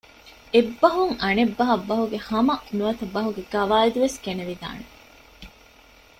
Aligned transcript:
އެއްބަހުން 0.53 1.15
އަނެއް 1.23 1.53
ބަހަށް 1.57 1.85
ބަހުގެހަމަ 1.89 2.55
ނުވަތަ 2.75 3.05
ބަހުގެ 3.15 3.43
ގަވާއިދު 3.53 3.99
ވެސް 4.03 4.17
ގެނެވިދާނެ 4.23 4.85